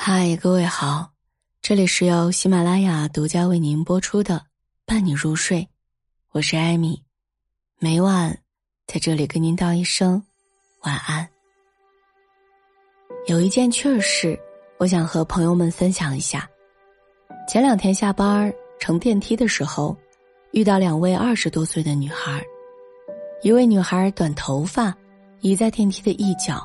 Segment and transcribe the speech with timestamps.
[0.00, 1.10] 嗨，各位好，
[1.60, 4.36] 这里是由喜马拉雅独家为您播出的
[4.86, 5.58] 《伴你入睡》，
[6.30, 7.02] 我是艾米，
[7.80, 8.38] 每晚
[8.86, 10.22] 在这里跟您道一声
[10.82, 11.28] 晚安。
[13.26, 14.38] 有一件趣事，
[14.78, 16.48] 我想和朋友们分享一下。
[17.48, 19.94] 前两天下班乘电梯的时候，
[20.52, 22.40] 遇到两位二十多岁的女孩，
[23.42, 24.96] 一位女孩短头发，
[25.40, 26.64] 倚在电梯的一角，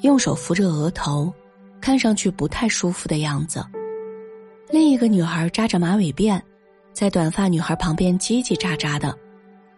[0.00, 1.32] 用手扶着额头。
[1.80, 3.64] 看上去不太舒服的样子。
[4.68, 6.40] 另一个女孩扎着马尾辫，
[6.92, 9.16] 在短发女孩旁边叽叽喳喳的。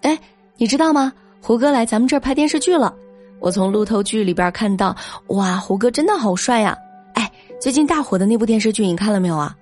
[0.03, 0.19] 哎，
[0.57, 1.13] 你知道吗？
[1.41, 2.95] 胡歌来咱们这儿拍电视剧了。
[3.41, 4.95] 我从路透剧里边看到，
[5.29, 6.77] 哇，胡歌真的好帅呀！
[7.15, 7.31] 哎，
[7.61, 9.57] 最近大火的那部电视剧你看了没有啊？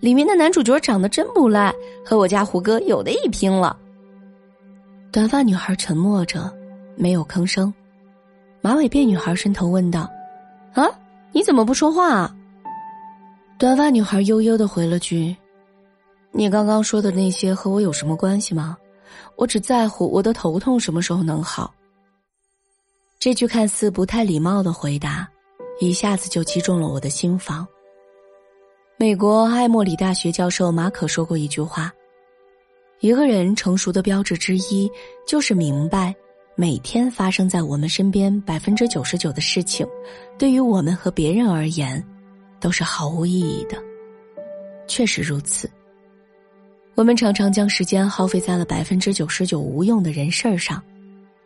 [0.00, 3.76] 里面的男主角长得真不赖，和我家胡歌有的一拼了。
[5.10, 6.50] 短发女孩沉默着，
[6.96, 7.72] 没有吭声。
[8.60, 10.08] 马尾辫女孩伸头问道
[10.72, 10.86] ：“啊？”
[11.32, 12.34] 你怎么不说话？
[13.58, 15.36] 短发女孩悠悠的回了句
[16.32, 18.76] ：“你刚刚说的那些和我有什么关系吗？
[19.36, 21.72] 我只在乎我的头痛什么时候能好。”
[23.18, 25.28] 这句看似不太礼貌的回答，
[25.80, 27.66] 一下子就击中了我的心房。
[28.96, 31.92] 美国艾默里大学教授马可说过一句话
[33.00, 34.90] ：“一个人成熟的标志之一，
[35.26, 36.14] 就是明白。”
[36.60, 39.86] 每天发生在我们身边百分之九十九的事情，
[40.36, 42.04] 对于我们和别人而言，
[42.58, 43.80] 都是毫无意义的。
[44.88, 45.70] 确实如此。
[46.96, 50.82] 我们常常将时间耗费在了百分之九十九无用的人事儿上，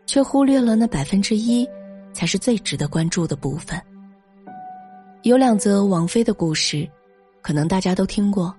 [0.07, 1.69] 却忽略了那百分之一，
[2.15, 3.79] 才是最值得关注的部分。
[5.25, 6.89] 有两则王菲的故事，
[7.43, 8.55] 可能大家都听过。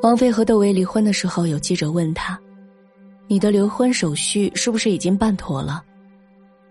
[0.00, 2.38] 王菲和窦唯离婚的时候，有记者问她。
[3.26, 5.82] 你的离婚手续是不是已经办妥了？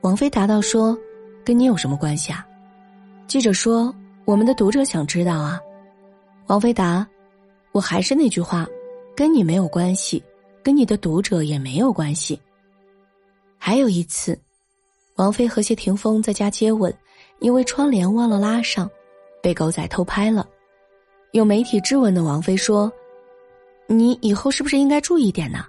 [0.01, 0.97] 王菲答道：“说，
[1.43, 2.45] 跟你有什么关系啊？”
[3.27, 3.93] 记者说
[4.25, 5.59] ：“我们的读者想知道啊。”
[6.47, 7.07] 王菲答
[7.71, 8.67] ：“我还是那句话，
[9.15, 10.21] 跟你没有关系，
[10.61, 12.39] 跟你的读者也没有关系。”
[13.57, 14.37] 还有一次，
[15.15, 16.93] 王菲和谢霆锋在家接吻，
[17.39, 18.89] 因为窗帘忘了拉上，
[19.41, 20.47] 被狗仔偷拍了。
[21.31, 22.91] 有媒体质问的王菲说
[23.87, 25.65] ：“你以后是不是应该注意点呢？”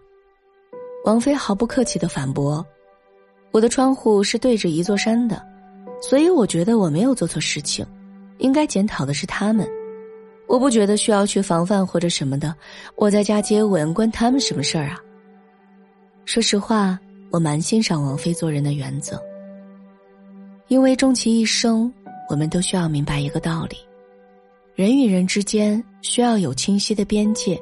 [1.04, 2.64] 王菲毫不客气的反驳
[3.52, 5.40] ：“我的窗户是对着一座山的，
[6.00, 7.86] 所以我觉得我没有做错事情，
[8.38, 9.68] 应该检讨的是他们。
[10.46, 12.54] 我不觉得需要去防范或者什么的。
[12.96, 14.98] 我在家接吻，关他们什么事儿啊？”
[16.24, 16.98] 说实话，
[17.30, 19.22] 我蛮欣赏王菲做人的原则，
[20.68, 21.92] 因为终其一生，
[22.30, 23.76] 我们都需要明白一个道理：
[24.74, 27.60] 人与人之间需要有清晰的边界，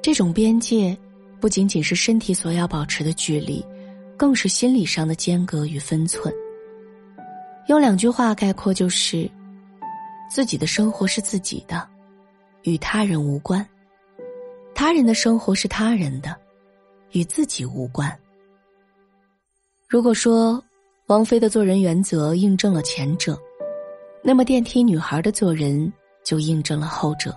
[0.00, 0.96] 这种边界。
[1.40, 3.64] 不仅仅是身体所要保持的距离，
[4.16, 6.34] 更是心理上的间隔与分寸。
[7.68, 9.30] 用两句话概括就是：
[10.28, 11.86] 自己的生活是自己的，
[12.62, 13.64] 与他人无关；
[14.74, 16.34] 他人的生活是他人的，
[17.12, 18.12] 与自己无关。
[19.88, 20.62] 如果说
[21.06, 23.38] 王菲的做人原则印证了前者，
[24.24, 25.92] 那么电梯女孩的做人
[26.24, 27.32] 就印证了后者。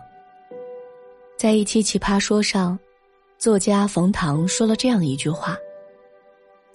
[1.37, 2.79] 在一期奇葩说上。
[3.41, 5.57] 作家冯唐说了这样一句话：“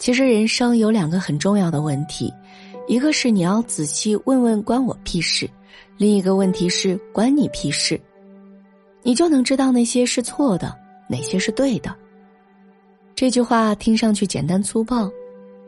[0.01, 2.35] 其实人生有两个很重要的问题，
[2.89, 5.49] 一个是你要仔细问问关我屁事，
[5.97, 8.01] 另一个问题是关你屁事，
[9.05, 10.77] 你就能知道那些是错的，
[11.09, 11.97] 哪些是对的。”
[13.15, 15.09] 这句话听上去简单粗暴，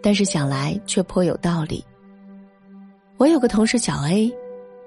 [0.02, 1.84] 但是想来却颇有道理。
[3.18, 4.34] 我有个同事小 A，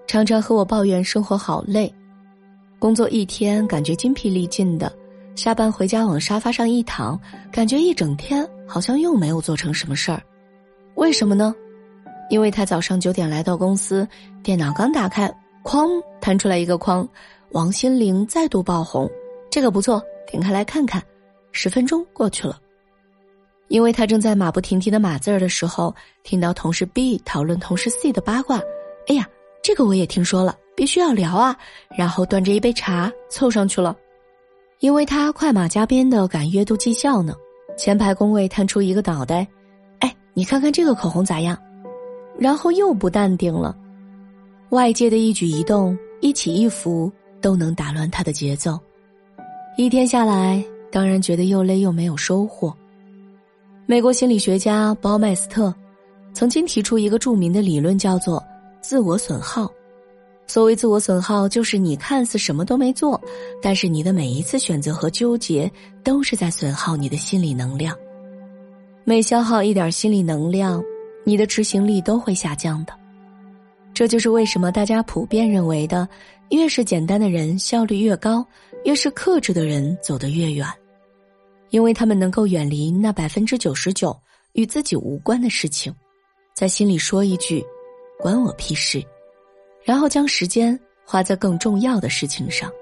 [0.08, 1.90] 常常和我抱怨生活好累，
[2.80, 4.92] 工作一天感觉精疲力尽的。
[5.36, 7.20] 下班回家往沙发上一躺，
[7.52, 10.22] 感觉一整天好像又没有做成什么事儿，
[10.96, 11.56] 为什么呢？
[12.30, 14.08] 因为他早上九点来到公司，
[14.44, 15.34] 电脑刚打开，
[15.64, 17.08] 哐弹出来一个框，
[17.52, 19.10] 王心凌再度爆红，
[19.50, 21.02] 这个不错，点开来看看，
[21.52, 22.60] 十分钟过去了。
[23.68, 28.62] 因为他正在马不停蹄的码字儿的时候，听到同事 B 讨论同事 C 的八卦，
[29.08, 29.28] 哎呀，
[29.64, 31.58] 这个我也听说了，必须要聊啊，
[31.98, 33.96] 然后端着一杯茶凑上去了。
[34.82, 37.36] 因为他快马加鞭的赶月度绩效呢，
[37.78, 39.48] 前排工位探出一个脑袋，
[40.00, 41.56] 哎，你看看这个口红咋样？
[42.40, 43.78] 然后又不淡定了，
[44.70, 48.80] 外界的一举一动、一起一伏都能打乱他的节奏。
[49.78, 52.76] 一天下来，当然觉得又累又没有收获。
[53.86, 55.72] 美国心理学家包麦斯特
[56.34, 58.44] 曾经提出一个著名的理论，叫做
[58.82, 59.72] 自我损耗。
[60.52, 63.18] 所谓自我损耗，就是你看似什么都没做，
[63.62, 65.72] 但是你的每一次选择和纠结，
[66.04, 67.96] 都是在损耗你的心理能量。
[69.06, 70.84] 每消耗一点心理能量，
[71.24, 72.92] 你的执行力都会下降的。
[73.94, 76.06] 这就是为什么大家普遍认为的，
[76.50, 78.46] 越是简单的人效率越高，
[78.84, 80.68] 越是克制的人走得越远，
[81.70, 84.14] 因为他们能够远离那百分之九十九
[84.52, 85.96] 与自己无关的事情，
[86.54, 87.64] 在心里说一句
[88.20, 89.02] “关我屁事”，
[89.84, 92.70] 然后将时间花在更重要的事情上。《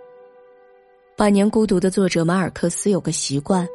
[1.15, 3.67] 百年孤独》的作者马尔克斯有个习惯，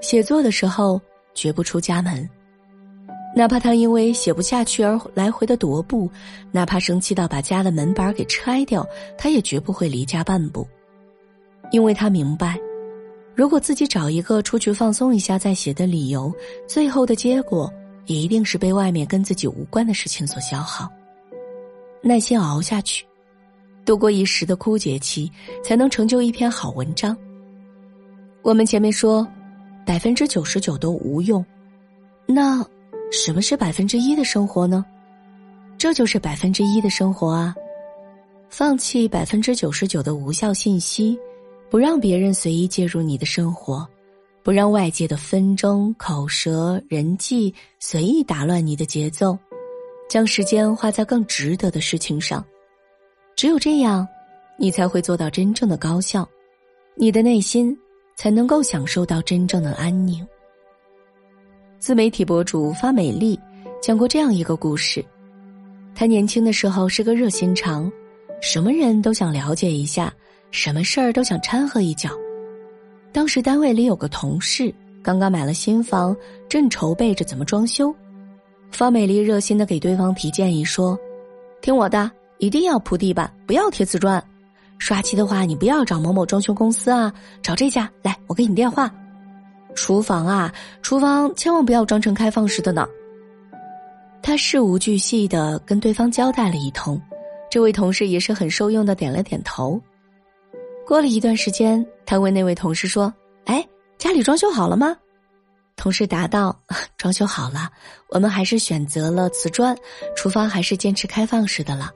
[0.00, 1.00] 写作的时候
[1.34, 2.28] 绝不出家门。
[3.36, 6.10] 哪怕他因为写不下去而来回的踱步，
[6.50, 8.84] 哪怕生气到把家的门板给拆掉，
[9.18, 10.66] 他也绝不会离家半步，
[11.70, 12.58] 因为他明白，
[13.34, 16.34] 如果自己找一个出去放松一下再写的理由，
[16.66, 17.70] 最后的结果
[18.06, 20.90] 也一定是被外面跟自己无关的事情所消耗。
[22.02, 23.06] 耐心熬下去，
[23.84, 25.30] 度过一时的枯竭期，
[25.62, 27.16] 才能成就一篇好文章。
[28.42, 29.26] 我们前面说，
[29.84, 31.44] 百分之九十九都无用，
[32.26, 32.64] 那。
[33.12, 34.84] 什么是百分之一的生活呢？
[35.78, 37.54] 这就是百分之一的生活啊！
[38.50, 41.16] 放弃百分之九十九的无效信息，
[41.70, 43.86] 不让别人随意介入你的生活，
[44.42, 49.38] 不让外界的纷争、口舌、人际随意打乱你的节奏，
[50.08, 52.44] 将时间花在更值得的事情上。
[53.34, 54.06] 只有这样，
[54.58, 56.28] 你才会做到真正的高效，
[56.94, 57.76] 你的内心
[58.16, 60.26] 才能够享受到真正的安宁。
[61.78, 63.38] 自媒体博主发美丽
[63.82, 65.04] 讲过这样一个故事：
[65.94, 67.92] 他年轻的时候是个热心肠，
[68.40, 70.12] 什么人都想了解一下，
[70.50, 72.10] 什么事儿都想掺和一脚。
[73.12, 76.16] 当时单位里有个同事刚刚买了新房，
[76.48, 77.94] 正筹备着怎么装修。
[78.70, 80.98] 方美丽热心的给对方提建议说
[81.62, 84.22] ：“听我的，一定要铺地板，不要贴瓷砖。
[84.78, 88.92] 刷漆的话，你不要找某某装修公司啊，找这家来，我给你电话。”
[89.74, 90.52] 厨房啊，
[90.82, 92.86] 厨房千万不要装成开放式的呢。
[94.22, 97.00] 他事无巨细的跟对方交代了一通，
[97.50, 99.80] 这位同事也是很受用的点了点头。
[100.86, 103.12] 过了一段时间，他问那位同事说
[103.46, 103.66] ：“哎，
[103.98, 104.96] 家里装修好了吗？”
[105.76, 106.58] 同事答道
[106.96, 107.70] ：“装修好了，
[108.08, 109.76] 我们还是选择了瓷砖，
[110.16, 111.90] 厨房还是坚持开放式的了。”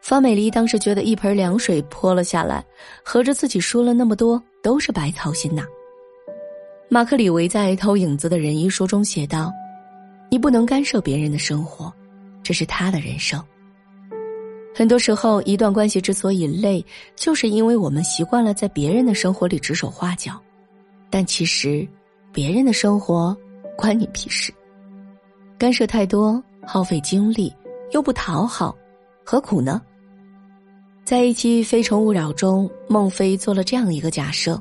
[0.00, 2.64] 方美丽当时觉得一盆凉水泼了下来，
[3.04, 5.64] 合着自己说了那么多都是白操心呐。
[6.88, 9.50] 马克·李维在《偷影子的人》一书中写道
[10.28, 11.90] ：“你不能干涉别人的生活，
[12.42, 13.42] 这是他的人生。
[14.74, 16.84] 很多时候，一段关系之所以累，
[17.14, 20.38] 就是因为我们习惯了在别人的生活里指手画脚。
[21.08, 21.86] 但其实，
[22.32, 23.36] 别人的生活
[23.76, 24.52] 关你屁事。
[25.58, 27.54] 干涉太多，耗费精力，
[27.92, 28.74] 又不讨好，
[29.22, 29.82] 何苦呢？”
[31.04, 34.60] 在一期《非诚勿扰》中，孟非做了这样一个假设。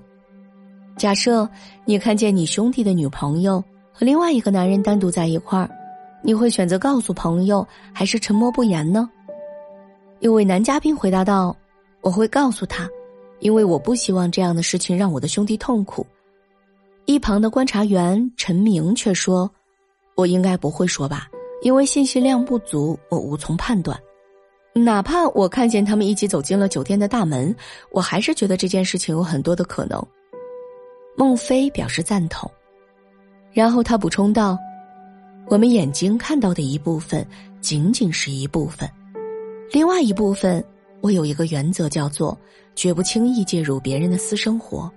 [0.97, 1.47] 假设
[1.85, 3.63] 你看见你兄弟的女朋友
[3.93, 5.69] 和另外一个男人单独在一块儿，
[6.21, 9.09] 你会选择告诉朋友还是沉默不言呢？
[10.19, 11.55] 一位男嘉宾回答道
[12.01, 12.87] ：“我会告诉他，
[13.39, 16.05] 因为我不希望这样的事情让我的兄弟痛苦。”
[17.11, 19.51] 一旁的观察员陈明却说
[20.15, 21.27] ：“我应该不会说吧，
[21.61, 23.99] 因为信息量不足，我无从判断。
[24.73, 27.53] 哪怕我看见他们一起走进了酒店的大门，
[27.91, 30.01] 我还是觉得这件事情有很多的可能。”
[31.17, 32.49] 孟非表示赞同，
[33.51, 34.57] 然后他补充道
[35.51, 37.27] ：“我们眼睛看到的一部分
[37.59, 38.89] 仅仅是一部分，
[39.73, 40.63] 另外一部分，
[41.01, 42.37] 我有一个原则，叫做
[42.73, 44.89] 绝不轻易介入别人的私生活。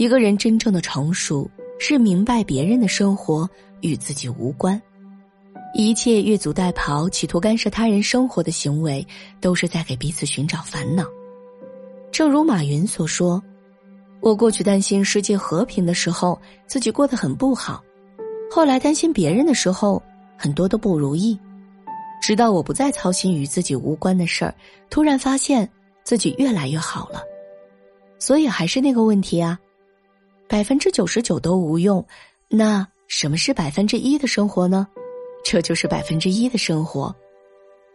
[0.00, 1.46] 一个人真正的成熟，
[1.78, 3.46] 是明白别人的生活
[3.82, 4.80] 与自己无关，
[5.74, 9.06] 一切越俎代庖、企图干涉他人生活的行为，
[9.42, 11.04] 都是在给彼此寻找烦恼。
[12.10, 13.42] 正如马云所说。”
[14.22, 17.78] 我过去担心世界和平的时候，自己过得很不好；
[18.50, 20.02] 后来担心别人的时候，
[20.34, 21.38] 很多都不如意。
[22.22, 24.54] 直到我不再操心与自己无关的事儿，
[24.88, 25.68] 突然发现
[26.04, 27.20] 自己越来越好了。
[28.18, 29.58] 所以还是那个问题啊，
[30.50, 32.04] 百分之九十九都无用，
[32.48, 34.84] 那什么是百分之一的生活呢？
[35.44, 37.14] 这就是百分之一的生活，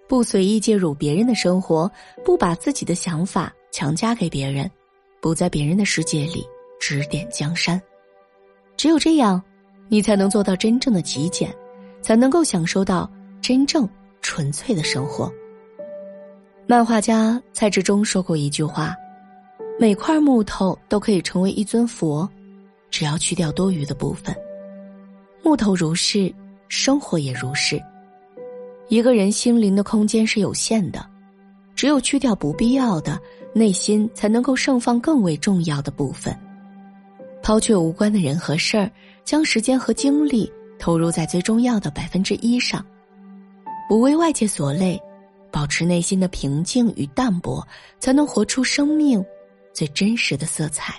[0.07, 1.91] 不随意介入别人的生活，
[2.24, 4.71] 不把自己的想法强加给别人。
[5.19, 6.47] 不在别人的世界里
[6.79, 7.81] 指点江山，
[8.77, 9.43] 只有这样，
[9.89, 11.53] 你才能做到真正的极简，
[12.01, 13.85] 才能够享受到真正
[14.21, 15.29] 纯粹的生活。
[16.67, 18.95] 漫画家蔡志忠说过一句话
[19.77, 22.29] ：“每块木头都可以成为一尊佛，
[22.95, 24.33] 只要去掉多余的部分。
[25.43, 26.33] 木头如是，
[26.69, 27.77] 生活也如是。
[28.87, 31.05] 一个人心灵的空间是有限的，
[31.75, 33.19] 只有去掉不必要的。”
[33.53, 36.37] 内心才能够盛放更为重要的部分，
[37.41, 38.91] 抛却无关的人和事儿，
[39.23, 42.85] 将时间和精力投入在最重要的百分之一上。
[43.87, 45.01] 不为外界所累，
[45.51, 47.65] 保持内心的平静与淡泊，
[47.97, 49.23] 才能活出生命
[49.73, 50.93] 最真实的色彩。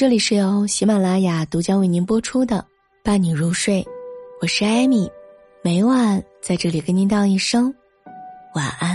[0.00, 2.64] 这里是由喜马拉雅独家为您播出的
[3.04, 3.86] 伴你入睡
[4.40, 5.06] 我是艾米
[5.62, 7.74] 每晚在这里跟您道一声
[8.54, 8.89] 晚安。